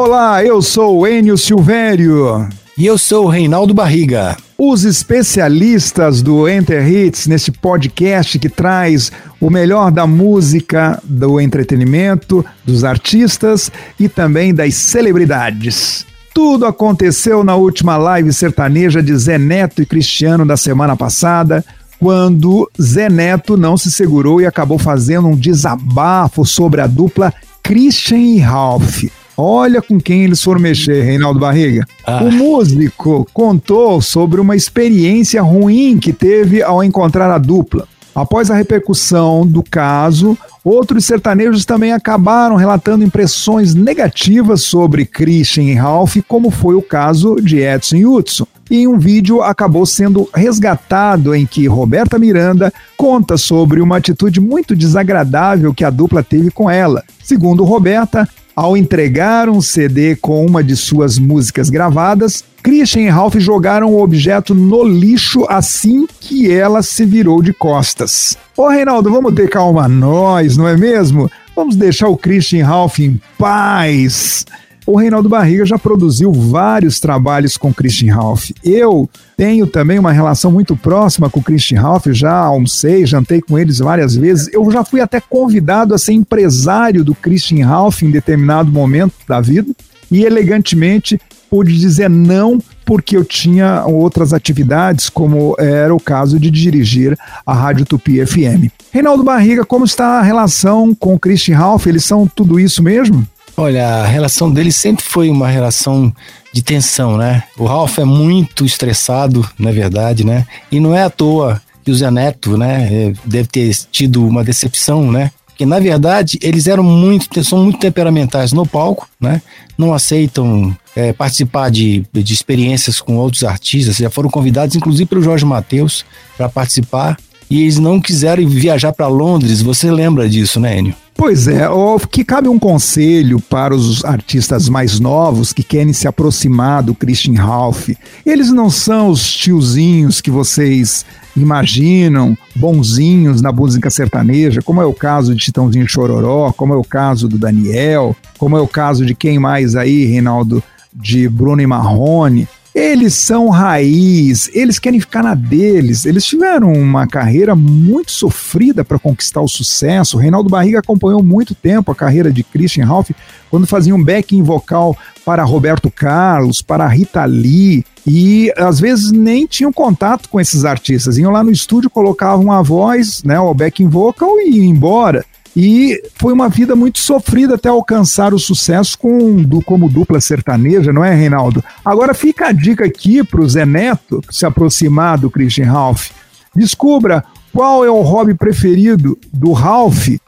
Olá, 0.00 0.44
eu 0.44 0.62
sou 0.62 1.00
o 1.00 1.06
Enio 1.08 1.36
Silvério. 1.36 2.48
E 2.78 2.86
eu 2.86 2.96
sou 2.96 3.24
o 3.24 3.28
Reinaldo 3.28 3.74
Barriga. 3.74 4.36
Os 4.56 4.84
especialistas 4.84 6.22
do 6.22 6.48
Enter 6.48 6.86
Hits, 6.86 7.26
nesse 7.26 7.50
podcast 7.50 8.38
que 8.38 8.48
traz 8.48 9.10
o 9.40 9.50
melhor 9.50 9.90
da 9.90 10.06
música, 10.06 11.02
do 11.02 11.40
entretenimento, 11.40 12.46
dos 12.64 12.84
artistas 12.84 13.72
e 13.98 14.08
também 14.08 14.54
das 14.54 14.76
celebridades. 14.76 16.06
Tudo 16.32 16.64
aconteceu 16.64 17.42
na 17.42 17.56
última 17.56 17.96
live 17.96 18.32
sertaneja 18.32 19.02
de 19.02 19.16
Zé 19.16 19.36
Neto 19.36 19.82
e 19.82 19.86
Cristiano 19.86 20.46
da 20.46 20.56
semana 20.56 20.96
passada, 20.96 21.64
quando 21.98 22.70
Zé 22.80 23.10
Neto 23.10 23.56
não 23.56 23.76
se 23.76 23.90
segurou 23.90 24.40
e 24.40 24.46
acabou 24.46 24.78
fazendo 24.78 25.26
um 25.26 25.36
desabafo 25.36 26.46
sobre 26.46 26.80
a 26.80 26.86
dupla 26.86 27.34
Christian 27.64 28.18
e 28.18 28.38
Ralph. 28.38 29.17
Olha 29.40 29.80
com 29.80 30.00
quem 30.00 30.24
eles 30.24 30.42
foram 30.42 30.60
mexer, 30.60 31.04
Reinaldo 31.04 31.38
Barriga. 31.38 31.86
Ah. 32.04 32.24
O 32.24 32.32
músico 32.32 33.24
contou 33.32 34.02
sobre 34.02 34.40
uma 34.40 34.56
experiência 34.56 35.40
ruim 35.40 35.96
que 35.96 36.12
teve 36.12 36.60
ao 36.60 36.82
encontrar 36.82 37.30
a 37.30 37.38
dupla. 37.38 37.86
Após 38.12 38.50
a 38.50 38.56
repercussão 38.56 39.46
do 39.46 39.62
caso, 39.62 40.36
outros 40.64 41.04
sertanejos 41.04 41.64
também 41.64 41.92
acabaram 41.92 42.56
relatando 42.56 43.04
impressões 43.04 43.76
negativas 43.76 44.62
sobre 44.62 45.06
Christian 45.06 45.62
e 45.62 45.74
Ralph, 45.74 46.16
como 46.26 46.50
foi 46.50 46.74
o 46.74 46.82
caso 46.82 47.36
de 47.36 47.58
Edson 47.58 47.96
e 47.96 48.06
Hudson. 48.06 48.44
E 48.68 48.88
um 48.88 48.98
vídeo 48.98 49.40
acabou 49.40 49.86
sendo 49.86 50.28
resgatado 50.34 51.32
em 51.32 51.46
que 51.46 51.68
Roberta 51.68 52.18
Miranda 52.18 52.72
conta 52.96 53.36
sobre 53.36 53.80
uma 53.80 53.98
atitude 53.98 54.40
muito 54.40 54.74
desagradável 54.74 55.72
que 55.72 55.84
a 55.84 55.90
dupla 55.90 56.24
teve 56.24 56.50
com 56.50 56.68
ela. 56.68 57.04
Segundo 57.22 57.62
Roberta, 57.62 58.28
ao 58.58 58.76
entregar 58.76 59.48
um 59.48 59.60
CD 59.60 60.16
com 60.16 60.44
uma 60.44 60.64
de 60.64 60.74
suas 60.74 61.16
músicas 61.16 61.70
gravadas, 61.70 62.42
Christian 62.60 63.02
e 63.02 63.08
Ralph 63.08 63.36
jogaram 63.36 63.94
o 63.94 64.02
objeto 64.02 64.52
no 64.52 64.82
lixo 64.82 65.46
assim 65.48 66.08
que 66.18 66.50
ela 66.50 66.82
se 66.82 67.04
virou 67.04 67.40
de 67.40 67.52
costas. 67.52 68.36
Ô 68.56 68.66
Reinaldo, 68.66 69.12
vamos 69.12 69.32
ter 69.32 69.48
calma 69.48 69.86
nós, 69.86 70.56
não 70.56 70.66
é 70.66 70.76
mesmo? 70.76 71.30
Vamos 71.54 71.76
deixar 71.76 72.08
o 72.08 72.16
Christian 72.16 72.58
e 72.58 72.62
Ralph 72.62 72.98
em 72.98 73.20
paz. 73.38 74.44
O 74.88 74.96
Reinaldo 74.96 75.28
Barriga 75.28 75.66
já 75.66 75.78
produziu 75.78 76.32
vários 76.32 76.98
trabalhos 76.98 77.58
com 77.58 77.74
Christian 77.74 78.14
Ralph. 78.14 78.52
Eu 78.64 79.06
tenho 79.36 79.66
também 79.66 79.98
uma 79.98 80.12
relação 80.12 80.50
muito 80.50 80.74
próxima 80.74 81.28
com 81.28 81.40
o 81.40 81.42
Christian 81.42 81.82
Ralph, 81.82 82.06
já 82.06 82.32
almocei, 82.32 83.04
jantei 83.04 83.42
com 83.42 83.58
eles 83.58 83.80
várias 83.80 84.16
vezes. 84.16 84.48
Eu 84.50 84.70
já 84.70 84.82
fui 84.82 85.02
até 85.02 85.20
convidado 85.20 85.94
a 85.94 85.98
ser 85.98 86.14
empresário 86.14 87.04
do 87.04 87.14
Christian 87.14 87.66
Ralph 87.66 88.02
em 88.02 88.10
determinado 88.10 88.72
momento 88.72 89.12
da 89.28 89.42
vida 89.42 89.70
e 90.10 90.24
elegantemente 90.24 91.20
pude 91.50 91.78
dizer 91.78 92.08
não 92.08 92.58
porque 92.86 93.14
eu 93.14 93.26
tinha 93.26 93.84
outras 93.84 94.32
atividades, 94.32 95.10
como 95.10 95.54
era 95.58 95.94
o 95.94 96.00
caso 96.00 96.40
de 96.40 96.50
dirigir 96.50 97.14
a 97.44 97.52
Rádio 97.52 97.84
Tupi 97.84 98.24
FM. 98.24 98.72
Reinaldo 98.90 99.22
Barriga, 99.22 99.66
como 99.66 99.84
está 99.84 100.18
a 100.18 100.22
relação 100.22 100.94
com 100.94 101.14
o 101.14 101.18
Christian 101.18 101.58
Ralph? 101.58 101.86
Eles 101.86 102.06
são 102.06 102.26
tudo 102.26 102.58
isso 102.58 102.82
mesmo? 102.82 103.26
Olha, 103.60 103.88
a 103.88 104.06
relação 104.06 104.48
deles 104.48 104.76
sempre 104.76 105.04
foi 105.04 105.28
uma 105.28 105.48
relação 105.48 106.14
de 106.52 106.62
tensão, 106.62 107.16
né? 107.16 107.42
O 107.58 107.64
Ralph 107.64 107.98
é 107.98 108.04
muito 108.04 108.64
estressado, 108.64 109.44
na 109.58 109.72
verdade, 109.72 110.24
né? 110.24 110.46
E 110.70 110.78
não 110.78 110.94
é 110.94 111.02
à 111.02 111.10
toa 111.10 111.60
que 111.84 111.90
o 111.90 111.94
Zé 111.94 112.08
Neto, 112.08 112.56
né, 112.56 112.88
é, 112.88 113.12
deve 113.24 113.48
ter 113.48 113.74
tido 113.90 114.24
uma 114.24 114.44
decepção, 114.44 115.10
né? 115.10 115.32
Porque 115.44 115.66
na 115.66 115.80
verdade 115.80 116.38
eles 116.40 116.68
eram 116.68 116.84
muito, 116.84 117.42
são 117.42 117.64
muito 117.64 117.80
temperamentais 117.80 118.52
no 118.52 118.64
palco, 118.64 119.08
né? 119.20 119.42
Não 119.76 119.92
aceitam 119.92 120.72
é, 120.94 121.12
participar 121.12 121.68
de, 121.68 122.06
de 122.12 122.32
experiências 122.32 123.00
com 123.00 123.16
outros 123.16 123.42
artistas, 123.42 123.96
já 123.96 124.08
foram 124.08 124.30
convidados, 124.30 124.76
inclusive 124.76 125.06
pelo 125.06 125.20
Jorge 125.20 125.44
Mateus, 125.44 126.04
para 126.36 126.48
participar. 126.48 127.18
E 127.50 127.62
eles 127.62 127.76
não 127.76 128.00
quiseram 128.00 128.46
viajar 128.46 128.92
para 128.92 129.08
Londres. 129.08 129.62
Você 129.62 129.90
lembra 129.90 130.28
disso, 130.28 130.60
né, 130.60 130.78
Enio? 130.78 130.94
Pois 131.18 131.48
é, 131.48 131.66
que 132.12 132.22
cabe 132.22 132.48
um 132.48 132.60
conselho 132.60 133.40
para 133.40 133.74
os 133.74 134.04
artistas 134.04 134.68
mais 134.68 135.00
novos 135.00 135.52
que 135.52 135.64
querem 135.64 135.92
se 135.92 136.06
aproximar 136.06 136.80
do 136.80 136.94
Christian 136.94 137.34
Ralph. 137.34 137.88
Eles 138.24 138.52
não 138.52 138.70
são 138.70 139.08
os 139.08 139.28
tiozinhos 139.28 140.20
que 140.20 140.30
vocês 140.30 141.04
imaginam, 141.36 142.38
bonzinhos 142.54 143.42
na 143.42 143.50
música 143.50 143.90
sertaneja, 143.90 144.62
como 144.62 144.80
é 144.80 144.86
o 144.86 144.94
caso 144.94 145.34
de 145.34 145.42
Titãozinho 145.42 145.88
Chororó, 145.88 146.52
como 146.52 146.72
é 146.72 146.76
o 146.76 146.84
caso 146.84 147.26
do 147.26 147.36
Daniel, 147.36 148.14
como 148.38 148.56
é 148.56 148.60
o 148.60 148.68
caso 148.68 149.04
de 149.04 149.12
quem 149.12 149.40
mais 149.40 149.74
aí, 149.74 150.04
Reinaldo, 150.04 150.62
de 150.94 151.28
Bruno 151.28 151.60
e 151.60 151.66
Marrone. 151.66 152.46
Eles 152.78 153.14
são 153.14 153.48
raiz, 153.48 154.48
eles 154.54 154.78
querem 154.78 155.00
ficar 155.00 155.20
na 155.20 155.34
deles. 155.34 156.06
Eles 156.06 156.24
tiveram 156.24 156.72
uma 156.72 157.08
carreira 157.08 157.56
muito 157.56 158.12
sofrida 158.12 158.84
para 158.84 159.00
conquistar 159.00 159.40
o 159.40 159.48
sucesso. 159.48 160.16
O 160.16 160.20
Reinaldo 160.20 160.48
Barriga 160.48 160.78
acompanhou 160.78 161.20
muito 161.20 161.56
tempo 161.56 161.90
a 161.90 161.94
carreira 161.96 162.30
de 162.30 162.44
Christian 162.44 162.86
Ralph 162.86 163.10
quando 163.50 163.66
fazia 163.66 163.92
um 163.92 164.04
backing 164.04 164.44
vocal 164.44 164.96
para 165.24 165.42
Roberto 165.42 165.90
Carlos, 165.90 166.62
para 166.62 166.86
Rita 166.86 167.24
Lee, 167.24 167.84
e 168.06 168.52
às 168.56 168.78
vezes 168.78 169.10
nem 169.10 169.44
tinham 169.44 169.72
contato 169.72 170.28
com 170.28 170.40
esses 170.40 170.64
artistas. 170.64 171.18
Iam 171.18 171.32
lá 171.32 171.42
no 171.42 171.50
estúdio, 171.50 171.90
colocavam 171.90 172.52
a 172.52 172.62
voz, 172.62 173.24
né, 173.24 173.40
o 173.40 173.52
backing 173.52 173.88
vocal 173.88 174.38
e 174.38 174.50
iam 174.50 174.64
embora. 174.64 175.24
E 175.60 176.00
foi 176.14 176.32
uma 176.32 176.48
vida 176.48 176.76
muito 176.76 177.00
sofrida 177.00 177.56
até 177.56 177.68
alcançar 177.68 178.32
o 178.32 178.38
sucesso 178.38 178.96
com, 178.96 179.42
do, 179.42 179.60
como 179.60 179.88
dupla 179.88 180.20
sertaneja, 180.20 180.92
não 180.92 181.04
é, 181.04 181.12
Reinaldo? 181.12 181.64
Agora 181.84 182.14
fica 182.14 182.46
a 182.46 182.52
dica 182.52 182.84
aqui 182.84 183.24
para 183.24 183.40
o 183.40 183.48
Zé 183.48 183.66
Neto 183.66 184.22
se 184.30 184.46
aproximar 184.46 185.18
do 185.18 185.28
Christian 185.28 185.68
Ralph. 185.68 186.10
Descubra 186.54 187.24
qual 187.52 187.84
é 187.84 187.90
o 187.90 188.02
hobby 188.02 188.34
preferido 188.34 189.18
do 189.32 189.50
Ralph 189.50 190.06
e, 190.06 190.20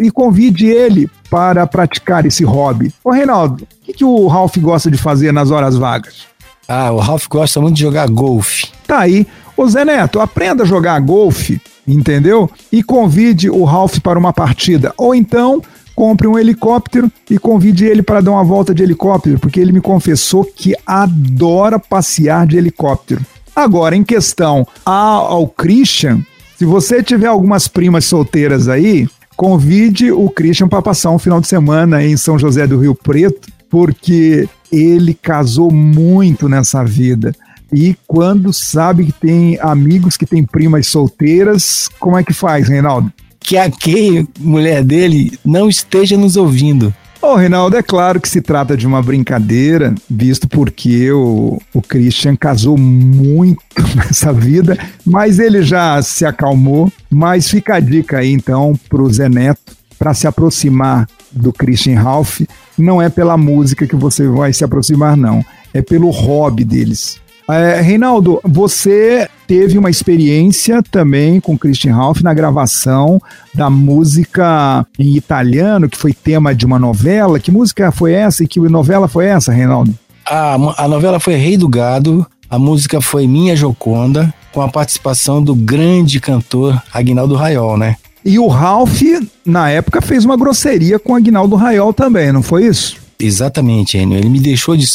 e 0.00 0.10
convide 0.10 0.66
ele 0.66 1.08
para 1.30 1.66
praticar 1.66 2.26
esse 2.26 2.44
hobby. 2.44 2.92
Ô, 3.02 3.10
Reinaldo, 3.10 3.64
o 3.64 3.86
que, 3.86 3.94
que 3.94 4.04
o 4.04 4.26
Ralph 4.26 4.58
gosta 4.58 4.90
de 4.90 4.98
fazer 4.98 5.32
nas 5.32 5.50
horas 5.50 5.78
vagas? 5.78 6.26
Ah, 6.68 6.92
o 6.92 6.98
Ralph 6.98 7.26
gosta 7.26 7.58
muito 7.58 7.76
de 7.76 7.80
jogar 7.80 8.06
golfe. 8.10 8.66
Tá 8.86 8.98
aí. 8.98 9.26
Ô 9.56 9.66
Zé 9.66 9.82
Neto, 9.82 10.20
aprenda 10.20 10.64
a 10.64 10.66
jogar 10.66 11.00
golfe 11.00 11.58
entendeu? 11.88 12.50
E 12.70 12.82
convide 12.82 13.48
o 13.48 13.64
Ralph 13.64 13.98
para 13.98 14.18
uma 14.18 14.32
partida. 14.32 14.92
Ou 14.96 15.14
então 15.14 15.62
compre 15.96 16.28
um 16.28 16.38
helicóptero 16.38 17.10
e 17.28 17.38
convide 17.38 17.84
ele 17.84 18.02
para 18.02 18.20
dar 18.20 18.30
uma 18.30 18.44
volta 18.44 18.72
de 18.72 18.84
helicóptero, 18.84 19.38
porque 19.40 19.58
ele 19.58 19.72
me 19.72 19.80
confessou 19.80 20.44
que 20.44 20.72
adora 20.86 21.76
passear 21.78 22.46
de 22.46 22.56
helicóptero. 22.56 23.20
Agora, 23.56 23.96
em 23.96 24.04
questão 24.04 24.64
ao 24.84 25.48
Christian, 25.48 26.20
se 26.56 26.64
você 26.64 27.02
tiver 27.02 27.26
algumas 27.26 27.66
primas 27.66 28.04
solteiras 28.04 28.68
aí, 28.68 29.08
convide 29.36 30.12
o 30.12 30.30
Christian 30.30 30.68
para 30.68 30.82
passar 30.82 31.10
um 31.10 31.18
final 31.18 31.40
de 31.40 31.48
semana 31.48 32.04
em 32.04 32.16
São 32.16 32.38
José 32.38 32.66
do 32.66 32.78
Rio 32.78 32.94
Preto, 32.94 33.48
porque 33.68 34.48
ele 34.70 35.14
casou 35.14 35.72
muito 35.72 36.48
nessa 36.48 36.84
vida. 36.84 37.34
E 37.72 37.96
quando 38.06 38.52
sabe 38.52 39.06
que 39.06 39.12
tem 39.12 39.58
amigos 39.60 40.16
que 40.16 40.26
têm 40.26 40.44
primas 40.44 40.86
solteiras, 40.86 41.88
como 42.00 42.16
é 42.16 42.24
que 42.24 42.32
faz, 42.32 42.68
Reinaldo? 42.68 43.12
Que 43.40 43.56
a 43.56 43.70
Kay, 43.70 44.26
mulher 44.38 44.82
dele, 44.82 45.38
não 45.44 45.68
esteja 45.68 46.16
nos 46.16 46.36
ouvindo. 46.36 46.92
Ô, 47.20 47.32
oh, 47.32 47.34
Reinaldo, 47.34 47.76
é 47.76 47.82
claro 47.82 48.20
que 48.20 48.28
se 48.28 48.40
trata 48.40 48.76
de 48.76 48.86
uma 48.86 49.02
brincadeira, 49.02 49.92
visto 50.08 50.46
porque 50.46 51.10
o, 51.10 51.60
o 51.74 51.82
Christian 51.82 52.36
casou 52.36 52.78
muito 52.78 53.60
nessa 53.96 54.32
vida, 54.32 54.78
mas 55.04 55.40
ele 55.40 55.62
já 55.62 56.00
se 56.00 56.24
acalmou. 56.24 56.92
Mas 57.10 57.48
fica 57.48 57.74
a 57.74 57.80
dica 57.80 58.18
aí, 58.18 58.32
então, 58.32 58.78
pro 58.88 59.12
Zé 59.12 59.28
Neto, 59.28 59.76
para 59.98 60.14
se 60.14 60.28
aproximar 60.28 61.08
do 61.32 61.52
Christian 61.52 62.00
Ralph. 62.00 62.42
Não 62.76 63.02
é 63.02 63.08
pela 63.08 63.36
música 63.36 63.86
que 63.86 63.96
você 63.96 64.28
vai 64.28 64.52
se 64.52 64.62
aproximar, 64.62 65.16
não. 65.16 65.44
É 65.74 65.82
pelo 65.82 66.10
hobby 66.10 66.64
deles. 66.64 67.20
É, 67.50 67.80
Reinaldo, 67.80 68.40
você 68.44 69.26
teve 69.46 69.78
uma 69.78 69.88
experiência 69.88 70.82
também 70.82 71.40
com 71.40 71.56
Christian 71.56 71.94
Ralph 71.94 72.20
na 72.20 72.34
gravação 72.34 73.20
da 73.54 73.70
música 73.70 74.86
em 74.98 75.16
italiano, 75.16 75.88
que 75.88 75.96
foi 75.96 76.12
tema 76.12 76.54
de 76.54 76.66
uma 76.66 76.78
novela. 76.78 77.40
Que 77.40 77.50
música 77.50 77.90
foi 77.90 78.12
essa 78.12 78.44
e 78.44 78.46
que 78.46 78.60
novela 78.60 79.08
foi 79.08 79.26
essa, 79.26 79.50
Reinaldo? 79.50 79.94
A, 80.26 80.54
a 80.84 80.86
novela 80.86 81.18
foi 81.18 81.36
Rei 81.36 81.56
do 81.56 81.66
Gado, 81.68 82.26
a 82.50 82.58
música 82.58 83.00
foi 83.00 83.26
Minha 83.26 83.56
Joconda, 83.56 84.32
com 84.52 84.60
a 84.60 84.68
participação 84.68 85.42
do 85.42 85.54
grande 85.54 86.20
cantor 86.20 86.82
Agnaldo 86.92 87.34
Raiol, 87.34 87.78
né? 87.78 87.96
E 88.22 88.38
o 88.38 88.46
Ralph, 88.46 89.00
na 89.46 89.70
época, 89.70 90.02
fez 90.02 90.24
uma 90.24 90.36
grosseria 90.36 90.98
com 90.98 91.14
Agnaldo 91.14 91.56
Raiol 91.56 91.94
também, 91.94 92.30
não 92.30 92.42
foi 92.42 92.66
isso? 92.66 92.96
Exatamente, 93.18 93.96
Enio. 93.96 94.18
Ele 94.18 94.28
me 94.28 94.38
deixou 94.38 94.76
de 94.76 94.86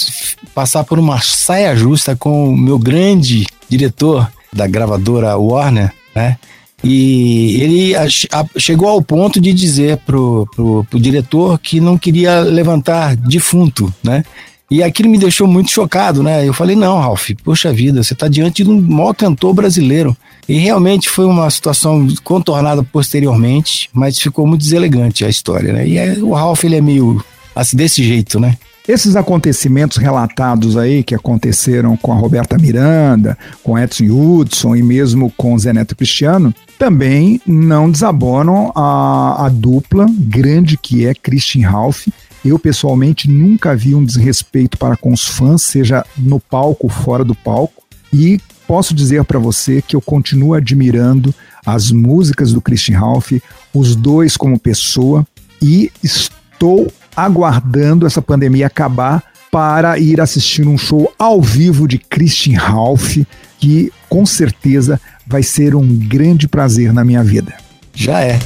passar 0.54 0.84
por 0.84 1.00
uma 1.00 1.22
saia 1.22 1.76
justa 1.76 2.16
com 2.16 2.50
o 2.50 2.58
meu 2.58 2.78
grande 2.78 3.46
diretor 3.70 4.32
da 4.52 4.68
gravadora 4.68 5.38
Warner, 5.38 5.92
né? 6.16 6.38
E 6.84 7.62
ele 7.62 7.94
chegou 8.58 8.90
ao 8.90 9.02
ponto 9.02 9.40
de 9.40 9.54
dizer 9.54 9.98
pro, 10.06 10.46
pro, 10.54 10.86
pro 10.90 11.00
diretor 11.00 11.58
que 11.58 11.80
não 11.80 11.98
queria 11.98 12.42
levantar 12.42 13.16
defunto, 13.16 13.94
né? 14.04 14.24
E 14.70 14.82
aquilo 14.82 15.10
me 15.10 15.18
deixou 15.18 15.48
muito 15.48 15.72
chocado, 15.72 16.24
né? 16.24 16.48
Eu 16.48 16.54
falei, 16.54 16.76
não, 16.76 17.00
Ralph, 17.00 17.30
poxa 17.44 17.72
vida, 17.72 18.04
você 18.04 18.14
está 18.14 18.28
diante 18.28 18.64
de 18.64 18.70
um 18.70 18.82
maior 18.82 19.14
cantor 19.14 19.54
brasileiro. 19.54 20.18
E 20.50 20.56
realmente 20.56 21.08
foi 21.10 21.26
uma 21.26 21.50
situação 21.50 22.08
contornada 22.24 22.84
posteriormente, 22.84 23.90
mas 23.94 24.20
ficou 24.20 24.46
muito 24.48 24.62
deselegante 24.62 25.24
a 25.24 25.30
história, 25.30 25.72
né? 25.72 25.88
E 25.88 26.22
o 26.22 26.34
Ralph, 26.34 26.64
ele 26.64 26.76
é 26.76 26.82
meio 26.82 27.24
assim, 27.56 27.78
desse 27.78 28.04
jeito, 28.04 28.40
né? 28.40 28.58
Esses 28.86 29.16
acontecimentos 29.16 29.96
relatados 29.96 30.76
aí, 30.76 31.04
que 31.04 31.16
aconteceram 31.16 31.96
com 31.96 32.12
a 32.12 32.16
Roberta 32.16 32.58
Miranda, 32.58 33.38
com 33.64 33.80
Edson 33.80 34.12
Hudson 34.12 34.76
e 34.76 34.84
mesmo 34.84 35.32
com 35.38 35.58
Zé 35.58 35.72
Neto 35.72 35.96
Cristiano, 35.96 36.54
também 36.78 37.40
não 37.48 37.90
desabonam 37.90 38.74
a, 38.76 39.46
a 39.46 39.50
dupla 39.50 40.06
grande 40.10 40.78
que 40.78 41.06
é 41.06 41.14
Christian 41.14 41.70
Ralph. 41.70 42.08
Eu, 42.44 42.60
pessoalmente, 42.60 43.30
nunca 43.30 43.74
vi 43.74 43.96
um 43.96 44.04
desrespeito 44.04 44.78
para 44.78 44.98
com 44.98 45.14
os 45.14 45.26
fãs, 45.26 45.62
seja 45.62 46.06
no 46.18 46.42
palco 46.42 46.88
ou 46.88 46.90
fora 46.90 47.24
do 47.24 47.34
palco. 47.34 47.84
E 48.12 48.38
posso 48.68 48.94
dizer 48.94 49.24
para 49.24 49.40
você 49.40 49.82
que 49.82 49.96
eu 49.96 50.02
continuo 50.02 50.54
admirando 50.54 51.34
as 51.66 51.90
músicas 51.90 52.52
do 52.52 52.60
Christian 52.60 53.00
Ralph, 53.00 53.32
os 53.74 53.96
dois 53.96 54.36
como 54.36 54.60
pessoa, 54.60 55.26
e 55.62 55.90
estou 56.04 56.92
aguardando 57.16 58.06
essa 58.06 58.22
pandemia 58.22 58.68
acabar 58.68 59.24
para 59.52 60.00
ir 60.00 60.20
assistir 60.20 60.68
um 60.68 60.78
show 60.78 61.14
ao 61.18 61.42
vivo 61.42 61.88
de 61.88 62.00
Christian 62.00 62.58
Ralph, 62.58 63.18
que 63.60 63.92
com 64.10 64.26
certeza 64.26 65.00
vai 65.28 65.44
ser 65.44 65.76
um 65.76 65.88
grande 65.88 66.48
prazer 66.48 66.92
na 66.92 67.04
minha 67.04 67.24
vida. 67.24 67.54
Já 67.94 68.20
é. 68.22 68.40